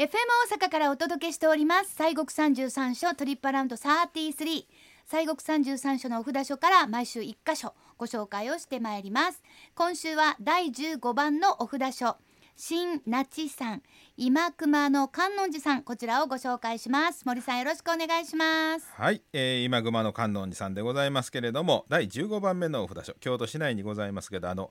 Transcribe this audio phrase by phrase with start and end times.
[0.00, 0.08] FM
[0.48, 1.94] 大阪からお届けしております。
[1.94, 4.64] 西国三十三所トリップアラウンド33
[5.04, 9.42] 西国三十三所のお札所から毎週1箇所ご紹介をしてまいります。
[9.74, 12.16] 今週は第15番のお札所。
[12.56, 13.82] 新那智さん。
[14.16, 15.82] 今熊の観音寺さん。
[15.82, 17.26] こちらをご紹介します。
[17.26, 18.86] 森さんよろしくお願いします。
[18.94, 23.14] はい、えー、今熊の観音寺さんでございますけれども第15番目のお札所。
[23.20, 24.70] 京都市内にございますけどあの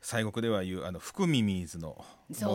[0.00, 2.04] 西国ではいうあの福耳図のも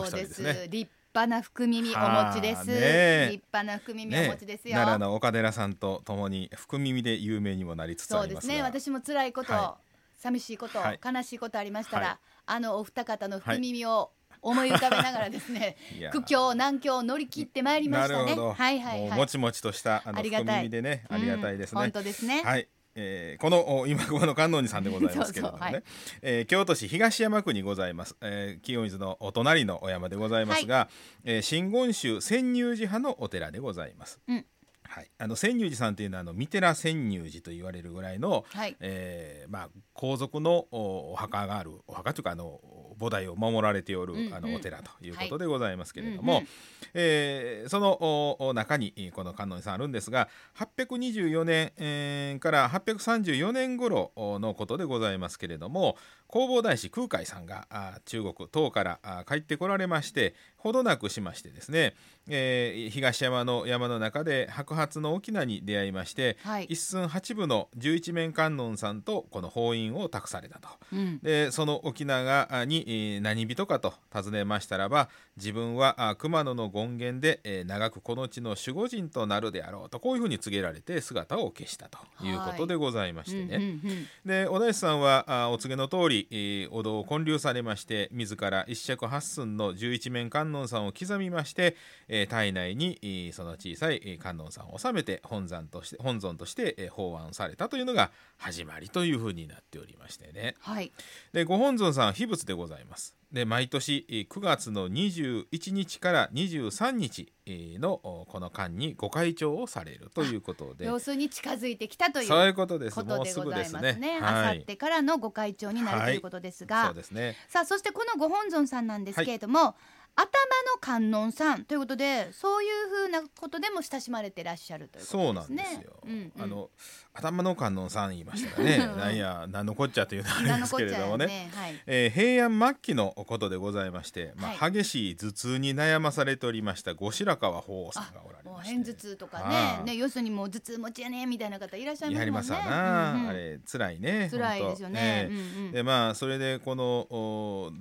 [0.00, 0.66] う一人ですね。
[0.70, 8.62] 立派な福耳お持ちです、ね、立派な福耳お持ちですよ、ね、奈良の岡寺さんとともに福耳で有名にもなりつつありますそうですね。
[8.62, 14.10] 私も辛いこと、はい、寂しいこと、はい、悲しいことありましたら、はい、あのお二方の福耳を、
[14.42, 15.76] 思い浮かべながらですね
[16.12, 18.36] 苦境難境を乗り切ってまいりましたね。
[18.36, 19.18] はいはいはい。
[19.18, 22.42] もちもちとしたあの福耳でねありがたいですね、本当ですね。
[22.42, 25.64] はいえー、この 今熊の観音寺さんでございますけれどもね。
[25.64, 25.82] はい、
[26.22, 30.88] えー、京都市東山区にございます、えー、清水のお隣のお山でございますが、はい、
[31.24, 34.20] えー、真言宗潜入寺派のお寺でございます。
[34.26, 34.44] うん
[34.88, 42.60] はい、あの千入寺さんというのはあの三寺千入寺と言われるぐらいの、はい、えー、まあ、皇族のお墓があるお墓というかあの
[42.98, 46.46] 菩提を守られておる、うんうん、あのお寺ということでございますけれども、はい、
[46.94, 55.96] えー、その中にこの観音さんあるんですが824年、えー、から834年頃のことでございますけれども
[56.30, 57.66] 弘法大師空海さんが
[58.06, 60.34] 中国唐から帰ってこられまして
[60.66, 61.94] ほどなくしましてですね、
[62.28, 83.78] えー、東山の山の中で白髪の翁に出会いまして、はい、一寸八分の十一面観音さんとこの法院を託されたと、うん、でその翁がに何人かと尋ねましたらば自分は熊野の権現で、えー、長くこの地の守護神となるであろうとこういうふうに告げられて姿を消したということでございましてね、
[84.24, 91.76] でお大師さんはあお告げの通り、えー、お堂を建立されまして自ら一尺八寸の十一面観音さんを刻みまして、
[92.08, 100.90] えー、体内に、えー、その小さい観音さんを収めて本山として本尊として、えー、法案されたというのが始まりというふうになっておりましてね、はい、
[101.32, 103.16] でご本尊さん秘仏でございます。
[103.32, 107.32] で毎年9月の21日から23日
[107.78, 110.86] のこの間にご開帳をされるということで。
[110.86, 112.94] 要するに近づいてきたというそういうことです。
[112.94, 114.18] ことでございますね。
[114.22, 117.36] あさってからのご開帳になるということですが、はい、そうですね。
[117.48, 125.62] さあそしてこのご本尊さんなんですけれども、はい頭の観音さんということでそういうふうなことでも親しまれてらっしゃるということですね。
[125.62, 125.92] そうなんですよ。
[126.04, 126.70] うんうん、あの
[127.12, 128.78] 頭の観音さん言いましたらね。
[128.96, 131.26] なんや何のこっちゃというのはあれですけれどもね。
[131.26, 138.74] ね、はい、えー、平安末期のことでございまして、まあ、激しい頭痛に悩まされておりました後白河法皇さんがおられまして。
[138.74, 139.92] 片頭痛とかね。
[139.92, 142.18] ね要するにもう頭痛持ちやねみたいな方いらっしゃいますもんね。
[142.20, 145.28] やりますわな、うんうん、あれ辛いね辛いですよね。
[145.30, 147.06] えー、うんうん、でまあそれでこの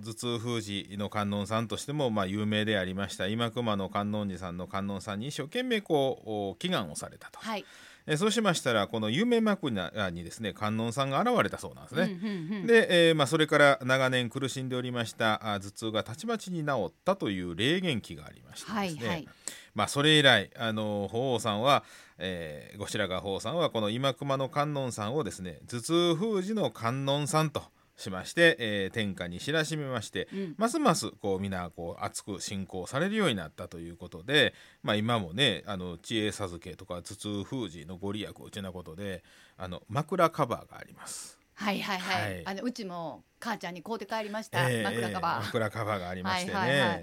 [0.04, 7.40] 頭痛封じの観音さんとしてもまあ有名でありました今熊の観音寺さんの観音さんに一生懸命こう祈願をされたと。
[7.40, 7.66] はい
[8.08, 12.04] えそうしましたらこの夢枕にですね観音さんが現れたそうなんですね。
[12.22, 19.28] うんうんうん、で、えーまあ、それから長年苦しんでおりました頭痛がたちまちに治ったという霊言記がありましてですね、はいはい、
[19.74, 21.84] まあ、それ以来あの法皇さんは、
[22.20, 27.64] えー、後白河法皇さんはこの今熊の観音さんをですね頭痛封じの観音さんと
[27.98, 39.24] しまして、えー、天下に知らしめまして、うん、ますますこう皆こう熱く信仰されるようになったということで、まあ、今もねあの知恵授けとか頭痛封じのご利益うちなことで
[39.58, 41.40] あの枕カバーがあります。
[41.58, 47.02] はいはいはい、はい、あのうちも母ちゃんに買うて帰りました、えー、枕カバー、枕カバーがありましてね。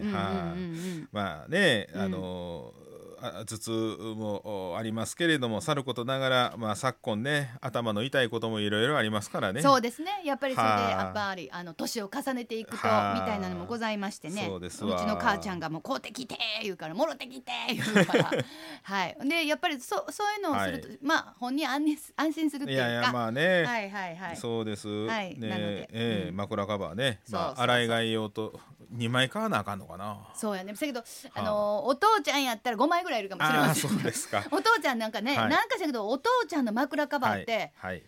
[1.10, 2.81] まあねあのー
[3.22, 3.70] 頭痛
[4.16, 9.62] もありますけれどもさることながら、まあ、昨今ね頭の痛いこともいろいろありますからね。
[9.62, 10.10] そうですね。
[10.24, 14.46] やっぱりそれでやっぱりあの年を重ねていくとみたいなのもございましてね。
[14.46, 18.30] そうですうちの母ちゃんがもう「こうてきて」言うから「もろてきて」言うから。
[18.82, 19.16] はい。
[19.28, 21.82] でやっぱりそそういうのをすると、はい、まあ本人安
[22.16, 22.88] 安心するっていうか。
[22.88, 23.64] いやいやまあね。
[23.64, 24.36] はいはいはい。
[24.36, 28.60] そうです、はい、ねなので、えー、うん、枕カバーね、まあ、洗い替えようと
[28.94, 30.18] 2枚買わなあかんのかな。
[30.34, 30.72] そうやね。
[30.72, 31.02] だけど、
[31.34, 33.90] あのお父ちゃんやったら5枚ぐらいいるかもしれません。
[33.90, 34.44] そうですか。
[34.52, 38.02] お父ちゃんなんかね、はい、なんかしらけどお父ちゃんの枕カバーって、はい、はい、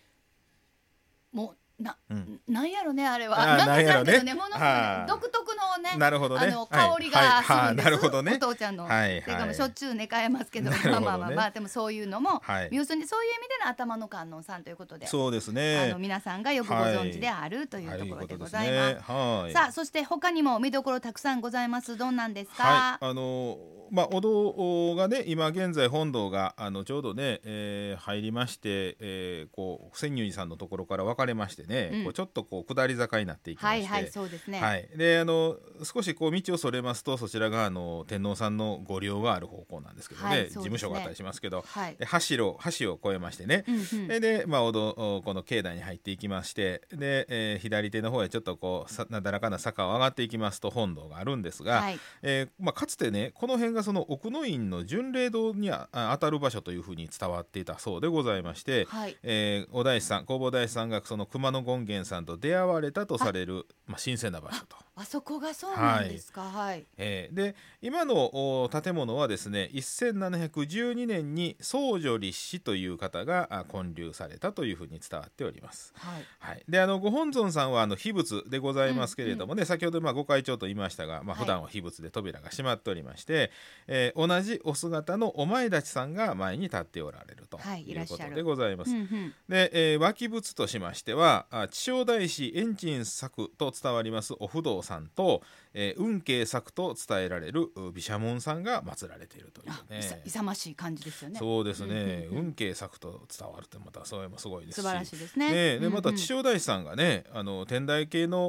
[1.31, 3.37] もうな、うん、なんやろねあれは。
[3.57, 4.33] なんかやろね。
[4.33, 4.61] ものすごい
[5.07, 6.47] 独特のね、なるほどね。
[6.47, 7.85] あの香りがするんです。
[7.85, 8.33] なるほどね。
[8.35, 8.85] お父ちゃんの。
[8.85, 9.35] はいはい。
[9.35, 12.41] かもしょっちゅう寝かえますけど、まあまあまあまあでもそういうのも、
[12.71, 15.89] 要するにそういう意味での頭の観音さんということで、そうですね。
[15.91, 19.11] あの皆さんがよくご存知であるというところでございます。
[19.11, 19.53] はい。
[19.53, 21.97] さあそして他にも見どころたくさんございます。
[21.97, 22.63] どんなんですか？
[22.63, 23.05] はい。
[23.09, 23.57] あの
[23.91, 32.03] まあお堂がね今現在本堂があのちょうどね、えー、入りまして、えー、こう千入寺さんのところから分かれましてね、うん。
[32.05, 34.61] こうちょっとこう下り坂になっていきまして、はいはいそうですね。
[34.61, 41.63] はい、であの少しこう道をそれますとそちらがあの天皇さんの御陵がある方向なんですけどね,、はいね事務所があったりしますけど。
[41.67, 41.95] はい。
[41.95, 43.75] で橋を橋を越えましてね、うん
[44.11, 44.21] うん。
[44.21, 46.81] で、まあ、おどおこの境内に入っていきまして。
[46.91, 51.99] で、えー左手の方へちょっとこうさなだらかな坂を上がっていきますと本堂があるんですが、はい。
[52.21, 59.17] えーまあ、かつてねこの辺がその奥の院の巡礼堂にああ当たる場所というふうに伝わっていたそうでございまして、はい。
[59.23, 64.77] えーお大師さん弘法大師さんがその熊野権現さんと出会われたとされるまあ、神聖な場所と。
[64.97, 66.41] あそこがそうなんですか。
[66.41, 66.85] はい。
[66.97, 75.93] えーで今のお建物はですね1712年に宗女立氏という方があ建立されたというふうに伝わっております。
[75.97, 76.25] はい。
[76.39, 83.51] はい、であのご本尊さんはあの秘仏でございますけれどもね、先ほどまあご会長と言いましたが、まあはい普段は秘仏で扉が閉まっておりまして、
[83.87, 88.91] えー同じお姿のお前立ちさんが前に立っておられるとはいいいうことでございます。
[88.91, 89.33] うんうん。
[89.49, 95.41] で、えー脇仏としましてはあ地正大師円珍作と伝わりますお不動さんと、
[95.73, 101.39] えー運慶作と伝えられるう毘沙門さんが祀られているというあ、ねいさ勇ましい感じですよね。
[101.39, 104.83] そうですね、うんうんうん運慶作と伝わるってまたそれもすごいですし。
[104.83, 105.51] 素晴らしいですね。
[105.51, 106.15] ね、でまたうん。
[106.15, 108.45] うん地正大師さんがねあの天台系の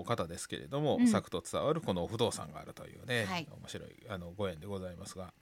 [0.00, 1.08] お方ですけれども、うん。
[1.08, 3.48] 作と伝わるこのお不動産があるというね、はい。
[3.50, 5.32] 面白いあのご縁でございますが。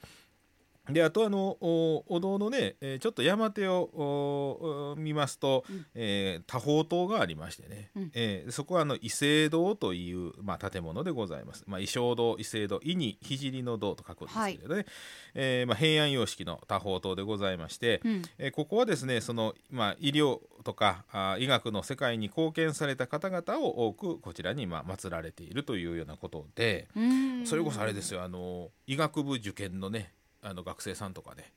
[0.90, 5.86] であとあのおお堂のね、えーちょっと山手を見ますと、うん。
[5.94, 8.10] えー多宝塔がありましてね、うん。
[8.14, 14.86] えーそこはあの伊勢堂という、まあ、建物でございます、まあ、伊正堂伊勢堂伊に聖の堂と書くんですけれどね、
[15.34, 18.22] えーまあ、平安様式の多宝塔でございまして、うん。
[18.38, 27.46] えーここはですねその、まあ、医療とかあ医学の世界に貢献された方々を多くこちらに、まあ、祀られているというようなことで、うん。
[27.46, 30.12] それこそあれですよあの医学部受験のね
[30.44, 31.52] あの学生さんとかね、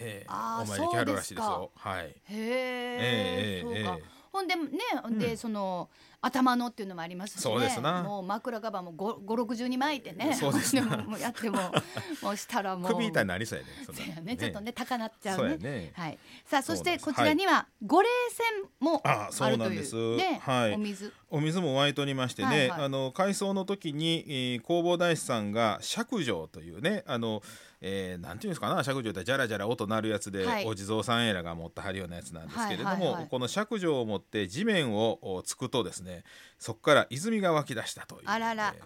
[0.00, 1.70] えーお参りに来はるらしいですよ。
[1.74, 2.04] はい。
[2.04, 3.78] へええ、えええそうか。
[3.98, 4.04] ええ。
[4.30, 4.68] ほんでね、
[5.18, 5.36] で、うん。
[5.38, 5.88] その
[6.20, 7.42] 頭のっていうのもありますしね。
[7.42, 8.02] そうですな。
[8.02, 10.34] もう枕カバーも五五六十に巻いてね。
[10.34, 10.82] そうですな。
[10.82, 11.58] ももうやっても
[12.22, 12.92] もうしたらもう。
[12.92, 15.54] 首痛いなりそうやねそやね、ちょっとね高鳴っちゃそううね。
[15.54, 15.92] やね。
[15.94, 16.18] はい。
[16.44, 18.46] さあそしてこちらには五霊線
[18.80, 19.94] もあるというなんです。
[20.16, 20.74] ね、はい。
[20.74, 21.12] お水。
[21.30, 22.84] お水も湧いておりましてね、はいはい。
[22.84, 27.42] あの改装の時に、えー弘法大師さんが釈上というねあの、
[27.80, 28.82] えーなんていうんですかな。
[28.82, 30.64] 釈上ってじゃらじゃら音鳴るやつで、はい。
[30.66, 33.28] お地蔵さんエラが持ってはるようなやつなんですけれども、はいはいはい。
[33.28, 36.07] この釈上を持って地面をおつくとですね
[36.58, 38.84] そこから泉が湧き出したという、あららえー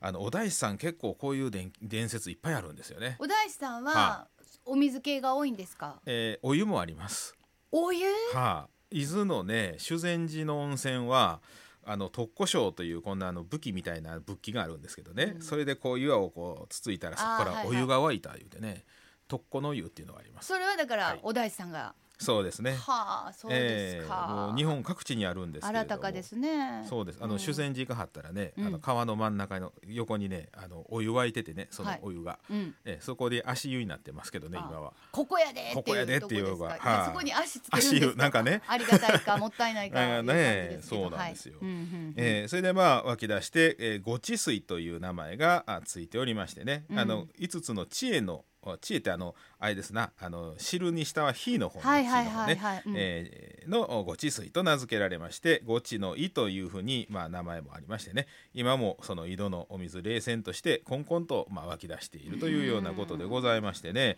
[0.00, 3.16] あのお大師さん結構こういう伝伝説いっぱいあるんですよね。
[3.18, 4.26] お大師さんはは
[4.64, 6.00] お水系が多いんですか？
[6.06, 7.34] えーお湯もあります。
[7.72, 8.06] お湯？
[8.32, 11.40] はあ、伊豆のね修善寺の温泉は
[11.84, 18.84] あの特古章というこんなあの武器みたいな仏器があるんですけどね、うんそれでこう岩をこうつついたらそこからお湯が湧いた言うてね、
[19.28, 21.94] 特古の湯っていうのがありますそれはだかはいらお大師さんが。
[22.18, 22.72] そうですね。
[22.72, 24.26] はあ、そうですか。
[24.28, 26.84] えーもう日本各地にあるんです新たかですね。
[26.88, 27.18] そうです。
[27.20, 27.38] あの、うん。
[27.38, 28.66] 修善寺行かはったらね、うん。
[28.66, 32.00] あの川の真ん中の横にねあのお湯沸いててねそのはい。
[32.02, 32.74] お湯が、うん。
[32.84, 34.92] えーそこで足湯になってますけどねあ今は。
[35.12, 36.68] ここやでってここやでっていうのが。
[36.68, 36.78] はい。
[36.78, 38.62] やそこに足つけ足湯なんかね。
[38.66, 41.58] ありがたいかもったいないか ねそうなんですよ。
[41.60, 41.70] はい。
[42.16, 46.98] えーそれでまあ湧き出して、えー、ご治水という名前があついておりましてね、うん。
[46.98, 50.12] あの5つの知恵のあ知恵ってあのあれですな。
[50.18, 53.66] あの汁にしたは火の方の火の方ね。
[53.68, 58.26] のご治水と名付けられましてご治の井というふうに、まあ、名前もありましてね。
[58.54, 64.16] 今もその井戸のお水冷泉としてこんこんと、まあ、湧き出しているというようなことでございましてね、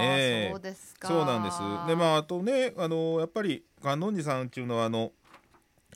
[0.00, 1.08] えーそうですか。
[1.08, 1.58] そうなんです。
[1.86, 5.12] でまああとねあのやっぱり観音寺さんっていうのはあの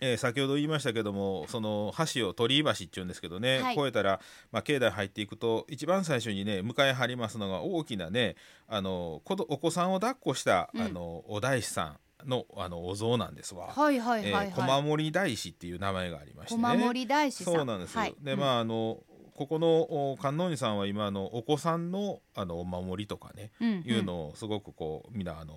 [0.05, 8.35] えー先ほど言いましたけどもその橋を鳥居橋っていうんですけどね、はい越えたら、まあ、境内入っていくと一番最初にね迎え張りますのが大きなね
[8.69, 11.85] あのお子さんを抱っこした、うんあのお大師さ
[12.25, 13.69] んのあのお像なんですわ。
[13.69, 14.47] はいはいはいはい。
[14.49, 16.63] えー小守大師っていう名前がありましてね。
[16.63, 17.55] 小守大師さん。
[17.55, 18.01] そうなんですよ。
[18.01, 18.99] はいでまああの
[19.35, 25.55] ここのお観音寺さんは今あのお子さんのあのお守りとかね、うんうんいうのをすごくこうみんなあの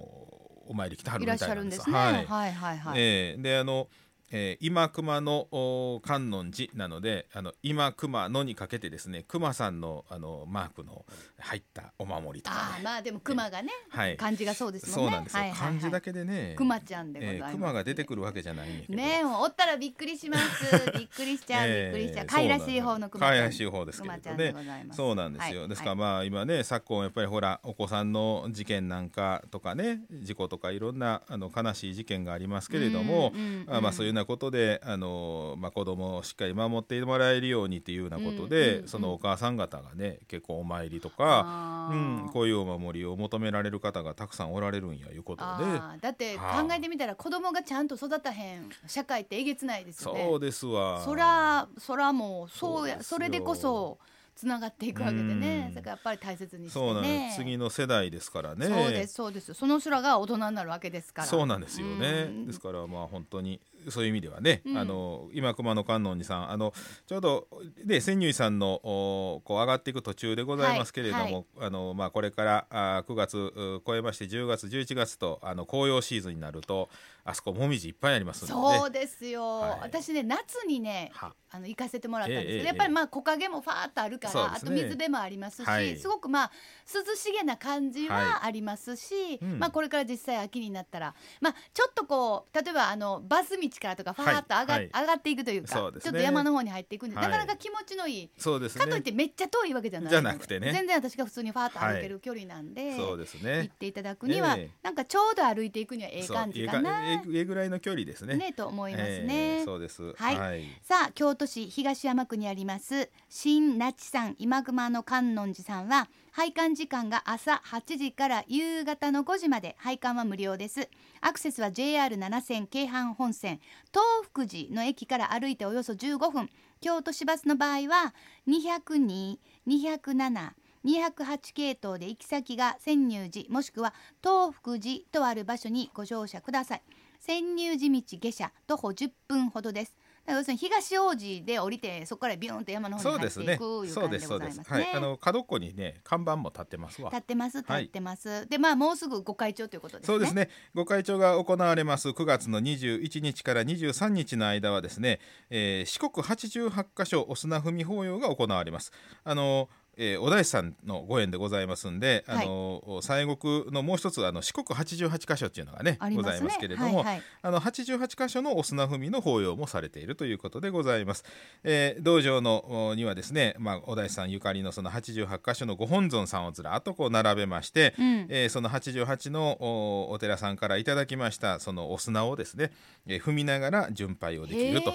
[0.67, 1.75] お参り来てはるいらっしみたいなんで。
[1.75, 1.95] ゃるんですすね。
[1.95, 2.99] ははいいはいはい。
[2.99, 3.87] えーであの、
[4.31, 11.05] えー今熊のお観音寺なのであの今熊のにかけてですね熊さんのあのマークの
[11.39, 12.61] 入ったお守りとかね。
[12.63, 14.17] ああまあでも熊がねはい。
[14.17, 15.05] 漢字がそうですもんね。
[15.05, 15.39] そうなんですよ。
[15.41, 16.53] はいはいはい漢字だけでね。
[16.57, 17.51] 熊ちゃんでございます。
[17.51, 18.85] えー熊が出てくるわけじゃない。
[18.89, 20.65] ねおったらびっくりします。
[20.97, 22.25] びっくりしちゃう、びっくりしちゃう。
[22.27, 23.31] 可愛らしい方の熊ちゃん。
[23.31, 24.97] 可愛らしい方ですけどねございます。
[24.97, 45.99] そうなんですよ、はいですからはいまあ今ね昨今やっぱりほらお子さんの事件なんかとかね事故とかいろんなあの悲しい事件がありますけれども、うんうんうんあまあそういうなことであの、まあ、子供をしっかり守ってもらえるようにっていうようなことで、うんうんうん、そのお母さん方がね結構お参りとか、うん、こういうお守りを求められる方がたくさんおられるんやいうことで。
[46.01, 46.43] だって考
[46.75, 50.25] えてみたら子供がちゃんと育たへん社会ってえげつないですよね。
[50.27, 51.01] そうですわ。
[51.03, 53.99] そらそらもうそうやそれでこそ
[54.35, 55.71] つながっていくわけでね。
[55.73, 58.67] だからやっぱり大切にして、ね、そうなん次の世代ですからね。
[58.67, 59.53] そうですそうです。
[59.53, 61.27] その人らが大人になるわけですから。
[61.27, 62.29] そうなんですよね。
[62.45, 66.73] ですからまあ本当にそういう意味ではね、うん、あの今熊野観音寺さんあの
[67.07, 67.47] ちょうど
[67.85, 76.89] で千入さんのこう上がっていく途中でございますけれども、はいはい、あのまあこれからあ9月超えまして10月11月とあの紅葉シーズンになると
[77.27, 81.11] あそこもみじいっぱいありますので、そうですよ、はい、私ね夏にね
[81.49, 86.51] あの行かせてもらったんですけど、えー、やっぱりまあ木陰もファーっとあるから、ね、あと水辺もありますし、はい、すごくまあ
[86.93, 100.71] 涼しげな感じはありますし、はいうん、まあこれから実際秋になったらまあちょっとこう例えばあのバス道からとかファーっと上が,、上がっていくというか、ね、ちょっと山の方に入っていくんで、なかなか気持ちのいいそうです、ね、かといってめっちゃ遠いわけじゃないじゃなくてね。
[100.71, 103.63] 全然私が普通にファーっと歩ける距離なんで、そうですね。
[103.63, 108.35] 行っていただくには、えー、なんかちょうど歩いていくにはええ感じかなええぐらいの距離ですね。
[108.35, 110.13] ねと思いますね、えー、そうです。
[110.15, 120.89] はい、はい、さあ京都市東山区にあります新那智山今熊の観音寺さんは拝観時間が朝8時から夕方の5時まで拝観は無料です。
[121.21, 126.49] アクセスは JR7 線京阪本線東福寺の駅から歩いておよそ15分。
[126.81, 128.13] 京都市バスの場合は
[128.47, 130.51] 202、207
[130.85, 133.93] 208系統で行き先が潜入寺もしくは
[134.23, 136.83] 東福寺とある場所にご乗車ください
[137.25, 144.63] 潜入寺道下車徒歩10分ほどです要するに東王子で降りてそこからビューンと山の方に入っていくいう感じでございますね。
[144.67, 147.09] はい、あの角っこにね看板も立ってますわ。
[147.11, 148.29] 立ってます立ってます。
[148.29, 150.13] はい、でまあもうすぐご会長ということですね。
[150.13, 150.49] そうですね。
[150.73, 155.19] ご会長が行われます9月の21日から23日の間はですね、
[155.51, 158.91] えー、四国88カ所お砂踏み法要が行われます。
[159.23, 171.23] あのえー、お大師さんのご縁でございますんで、はい、あの西国のもう一つあの四国八十八箇所っていうのがね、ね、ございますけれども、はいはい、あの八十八箇所のお砂踏みの法要もされているということでございます。
[171.63, 182.71] えー、道場のにはですね、まあ、お大師さんゆかりのその八十八箇所のご本尊さんをずらっとこう並べまして、うん、えー、その八十八のおお寺さんからいただきましたそのお砂をですね、
[183.07, 184.93] えー、踏みながら巡拝をできると。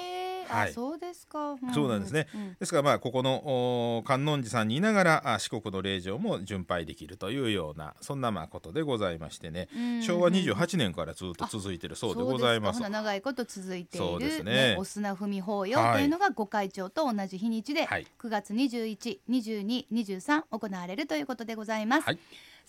[0.50, 9.69] はい、そうですか、うん、そうなんですね、うん、ですからまあここの観音寺さんにいながら四国の霊場も巡拝できるというようなそんなまあことでございましてね、
[10.02, 12.80] 昭和28年からずっと続いてるそうでございます。
[12.80, 22.19] 長いこと続いているそうですね、ね、お砂踏み法要というのがご会長と同じ日にちで、はい、9月212223行われるということでございます、はい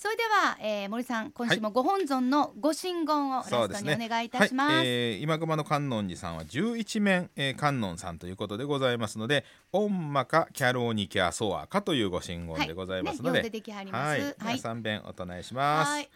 [0.02, 4.72] それでは、えー、森さん今週もご本尊のご神言をラストにお願いいたします。
[4.72, 15.92] すねはい、えー、今熊の観音寺さんは十一面、えー、観音さんということでございますので、オンマカキャローニキャソワカというご神言でございますので、はい、ね、はい、皆さん弁お唱えします。
[15.92, 16.10] はい、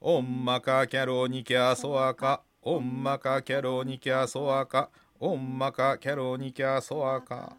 [0.00, 7.56] オンマカキャローニキャソワカ、オンマカキャローニキャソワカ、オンマカキャローニキャソワカ。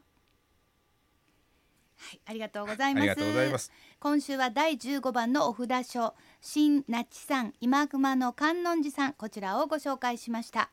[2.02, 3.02] はい、ありがとうございま
[3.60, 3.72] す。
[4.00, 10.72] 今週は第15番のお札書新那智さん今熊の観音寺さんこちらをご紹介しました。